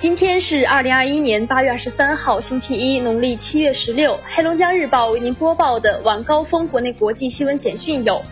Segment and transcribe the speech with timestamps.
[0.00, 4.18] 今天是二零二一年八月二十三号，星期一，农历七月十六。
[4.24, 8.22] 黑龙江日报为您播报的晚高峰国内国际新闻简讯有：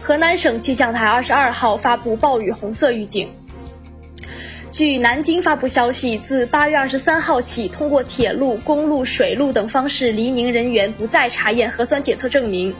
[0.00, 3.28] 河南省气象台二十二号发布暴雨红色预警。
[4.70, 12.72] 据南京发布消息，自八月二十三号起，通过铁路、公路、水路等方式黎明人员不再查验核酸检测证明。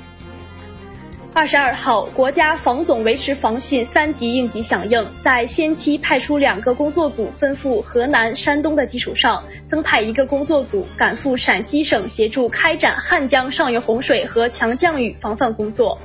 [1.34, 15.98] 二十二号，国家防总维持防汛三级应急响应，在先期派出两个工作组奔赴河南、山东的基础上，增派一个工作组赶赴陕西省，协助开展汉江上游洪水和强降雨防范工作。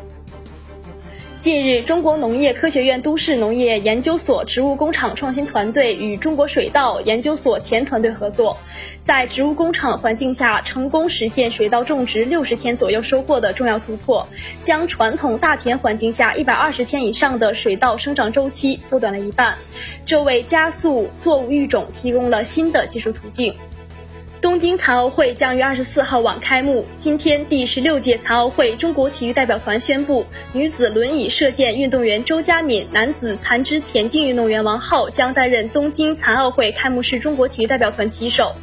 [1.40, 8.58] 近日，中国农业科学院都市农业研究所植物工厂创新团队与中国水稻研究所前团队合作，
[9.02, 14.28] 在植物工厂环境下成功实现水稻种植六十天左右收获的重要突破，
[14.64, 19.56] 将传统大田环境下一百二十天以上的水稻生长周期缩短了一半，
[20.06, 23.54] 这为加速作物育种提供了新的技术途径。
[24.40, 26.86] 东京残奥会将于二十四号晚开幕。
[26.96, 38.54] 今天，第十六届残奥会中国体育代表团宣布，女子轮椅射箭运动员周佳敏、男子残肢田径运动员王浩将担任东京残奥会开幕式中国体育代表团旗手。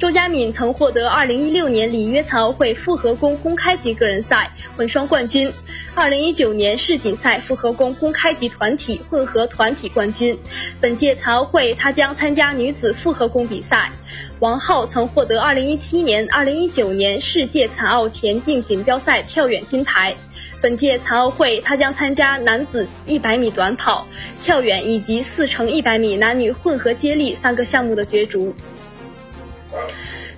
[0.00, 5.52] 周佳敏曾获得二零一六年里约残奥会复合弓公开级个人赛混双冠军，
[5.94, 10.36] 二零一九年世锦赛复合弓公开级团体、混合团体冠军。
[10.80, 13.92] 本届残奥会，她将参加女子复合弓比赛。
[14.40, 20.16] 王浩曾获得2017年、2019年世界残奥田径锦标赛跳远金牌。
[20.62, 24.06] 本届残奥会，他将参加男子100米短跑、
[24.40, 28.54] 跳远以及4乘100米男女混合接力三个项目的角逐。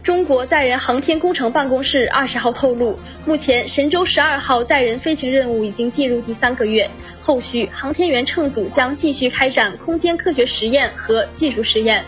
[0.03, 12.05] 中国载人航天工程办公室二十号透露，目前神舟十二号载人飞行任务已经进入第三个月，后续航天员乘组将继续开展空间科学实验和技术实验，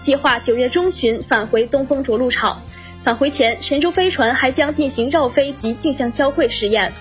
[0.00, 2.60] 计划九月中旬返回东风着陆场。
[3.04, 6.92] 返回前，神舟飞船还将进行绕飞及镜像交会实验。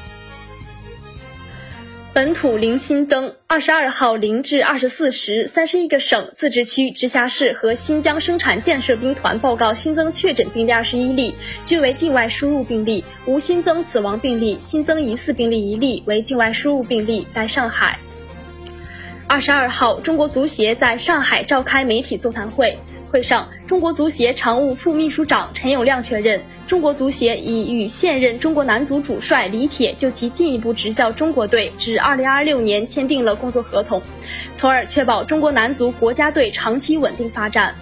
[2.16, 18.00] 本土零新增，二十二号零至二十四时，三十一个省、自治区、直辖市和新疆生产建设兵团报告新增确诊病例二十一例，均为境外输入病例，无新增死亡病例，新增疑似病例一例为境外输入病例，在上海。
[19.28, 22.78] 二十二号，中国足协在上海召开媒体座谈会。
[23.12, 34.02] 会上，中国足协常务副秘书长陈永亮确认，中国足协已与现任中国男足主帅李铁就其进一步执教中国队至二零二六年签订了工作合同，
[34.56, 37.74] 从而确保中国男足国家队长期稳定发展。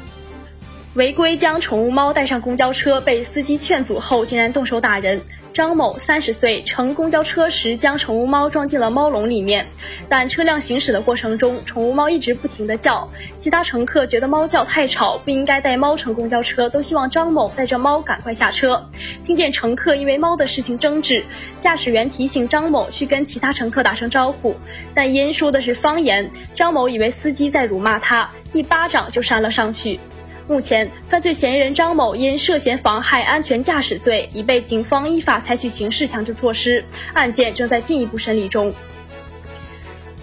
[0.94, 5.22] 违规将宠物猫带上公交车，被司机劝阻后，竟然动手打人。
[5.54, 9.64] 张某三十岁，乘公交车时将宠物猫装进了猫笼里面，
[10.10, 13.08] 但车辆行驶的过程中，宠物猫一直不停地叫。
[13.36, 18.84] 其他乘客觉得猫叫太吵，不应该带猫乘公交车，都希望张某带着猫赶快下车。
[19.24, 21.24] 听见乘客因为猫的事情争执，
[21.60, 24.56] 驾驶员提醒张某去跟其他乘客打声招呼，
[24.96, 30.00] 但因说的是方言，张某以为司机在辱骂他，一巴掌就扇了上去。
[30.46, 36.84] 目前，犯罪嫌疑人张某因涉嫌妨害安全驾驶罪，已被警方依法采取刑事强制措施，
[37.14, 38.74] 案件正在进一步审理中。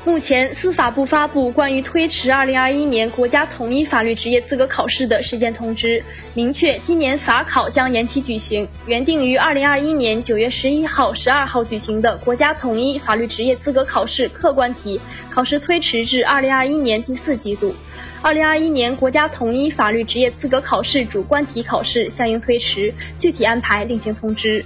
[0.02, 6.02] 目前，司法部发布关于推迟2021年国家统一法律职业资格考试的时间通知，
[6.32, 17.74] 明确今年法考将延期举行，原定于2021年9月11号、12号举行的国家统一法律职业资格考试客观题考试推迟至2021年第四季度。
[18.22, 24.64] 二零二一年国家统一法律职业资格考试主观题考试相应推迟，具体安排另行通知。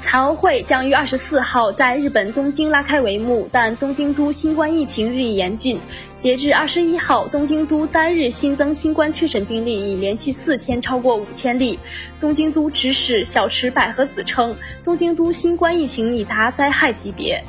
[0.00, 5.78] 残奥会将于二十四号在日本东京拉开帷幕，但东京都新冠疫情日益严峻。
[6.16, 11.78] 截至二十一号，东京都单日新增新冠确诊病例已连续四天超过五千例。
[12.18, 17.44] 东京都指使小池百合子称，东京都新冠疫情已达灾害级别。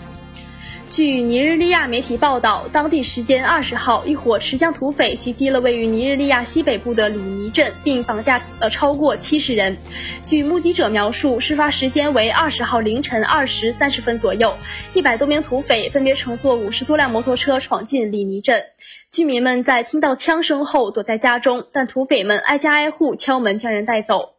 [0.91, 9.77] 据尼日利亚媒体报道，当地时间二十号，一伙持枪土匪袭击了位于尼日利亚西北部的里尼镇，并绑架了超过七十人。
[10.25, 14.53] 据目击者描述，事发时间为二十号凌晨二时三十分左右，
[14.93, 18.61] 一百多名土匪分别乘坐五十多辆摩托车闯进里尼镇。
[19.09, 24.30] 居民们在听到枪声后躲在家中，但土匪们挨家挨户敲门将人带走。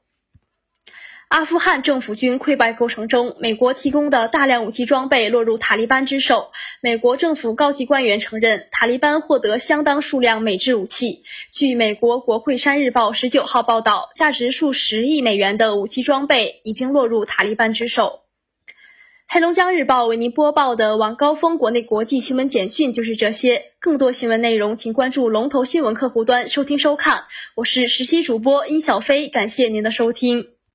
[1.32, 6.50] 阿富汗政府军溃败过程中，美国提供的大量武器装备落入塔利班之手。
[6.82, 11.22] 美国政府高级官员承认，塔利班获得相当数量美制武器。
[11.50, 18.24] 据美国国会山日报十九号报道，价值数十亿美元的武器装备已经落入塔利班之手。
[19.26, 23.72] 黑龙江日报为您播报的晚高峰国内国际新闻简讯就是这些。
[23.80, 27.24] 更多新闻内容，请关注龙头新闻客户端收听收看。
[27.54, 30.51] 我是实习主播殷小飞，感谢您的收听。